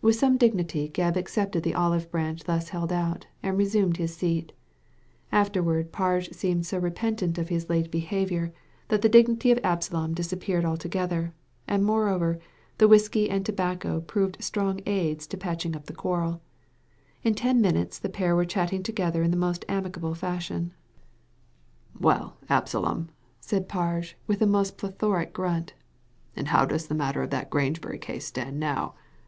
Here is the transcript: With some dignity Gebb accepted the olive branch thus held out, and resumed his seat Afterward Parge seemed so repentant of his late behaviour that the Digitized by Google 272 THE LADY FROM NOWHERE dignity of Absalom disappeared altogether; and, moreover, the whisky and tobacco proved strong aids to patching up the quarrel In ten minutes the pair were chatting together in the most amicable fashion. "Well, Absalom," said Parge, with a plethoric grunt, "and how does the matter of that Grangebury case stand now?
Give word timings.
With 0.00 0.14
some 0.14 0.36
dignity 0.36 0.88
Gebb 0.88 1.16
accepted 1.16 1.64
the 1.64 1.74
olive 1.74 2.12
branch 2.12 2.44
thus 2.44 2.68
held 2.68 2.92
out, 2.92 3.26
and 3.42 3.58
resumed 3.58 3.96
his 3.96 4.14
seat 4.14 4.52
Afterward 5.32 5.90
Parge 5.90 6.30
seemed 6.32 6.64
so 6.64 6.78
repentant 6.78 7.38
of 7.38 7.48
his 7.48 7.68
late 7.68 7.90
behaviour 7.90 8.52
that 8.86 9.02
the 9.02 9.08
Digitized 9.10 9.10
by 9.10 9.22
Google 9.22 9.36
272 9.42 9.50
THE 9.50 9.50
LADY 9.50 9.50
FROM 9.50 9.50
NOWHERE 9.50 9.50
dignity 9.50 9.50
of 9.50 9.64
Absalom 9.64 10.14
disappeared 10.14 10.64
altogether; 10.64 11.34
and, 11.66 11.84
moreover, 11.84 12.38
the 12.78 12.86
whisky 12.86 13.28
and 13.28 13.44
tobacco 13.44 14.00
proved 14.00 14.36
strong 14.38 14.80
aids 14.86 15.26
to 15.26 15.36
patching 15.36 15.74
up 15.74 15.86
the 15.86 15.92
quarrel 15.92 16.40
In 17.24 17.34
ten 17.34 17.60
minutes 17.60 17.98
the 17.98 18.08
pair 18.08 18.36
were 18.36 18.44
chatting 18.44 18.84
together 18.84 19.24
in 19.24 19.32
the 19.32 19.36
most 19.36 19.64
amicable 19.68 20.14
fashion. 20.14 20.72
"Well, 21.98 22.36
Absalom," 22.48 23.08
said 23.40 23.68
Parge, 23.68 24.14
with 24.28 24.40
a 24.40 24.46
plethoric 24.46 25.32
grunt, 25.32 25.74
"and 26.36 26.46
how 26.46 26.64
does 26.64 26.86
the 26.86 26.94
matter 26.94 27.22
of 27.22 27.30
that 27.30 27.50
Grangebury 27.50 27.98
case 28.00 28.24
stand 28.26 28.60
now? 28.60 28.94